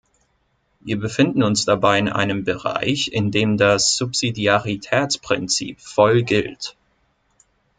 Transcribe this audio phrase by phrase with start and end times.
[0.79, 6.75] Wir befinden uns dabei in einem Bereich, in dem das Subsidiaritätsprinzip voll gilt.